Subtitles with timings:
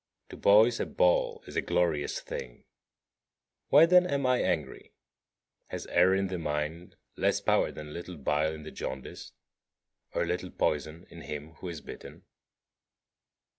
[0.29, 2.65] To boys a ball is a glorious thing.
[3.69, 4.93] Why, then, am I angry?
[5.67, 9.35] Has error in the mind less power than a little bile in the jaundiced,
[10.15, 12.23] or a little poison in him who is bitten?